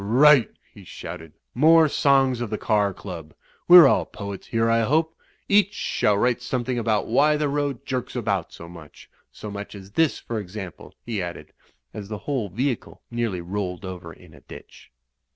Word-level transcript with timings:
"Right," 0.03 0.49
he 0.73 0.83
shouted. 0.83 1.33
"More 1.53 1.87
songs 1.87 2.41
of 2.41 2.49
the 2.49 2.57
car 2.57 2.91
club! 2.91 3.35
We're 3.67 3.85
all 3.85 4.07
poets 4.07 4.47
here, 4.47 4.67
I 4.67 4.79
hope. 4.79 5.15
Each 5.47 5.75
shall 5.75 6.17
write 6.17 6.41
some 6.41 6.63
thing 6.63 6.79
about 6.79 7.05
why 7.05 7.37
the 7.37 7.47
road 7.47 7.85
jerks 7.85 8.15
about 8.15 8.51
so 8.51 8.67
much. 8.67 9.11
So 9.31 9.51
much 9.51 9.75
as 9.75 9.91
this, 9.91 10.17
for 10.17 10.39
example," 10.39 10.95
he 11.05 11.21
added, 11.21 11.53
as 11.93 12.09
the 12.09 12.17
whole 12.25 12.49
vehicle 12.49 13.03
nearly 13.11 13.41
rolled 13.41 13.85
over 13.85 14.11
in 14.11 14.33
a 14.33 14.41
ditch. 14.41 14.91